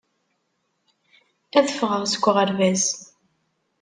[1.57, 2.83] Ad ffɣeɣ seg uɣerbaz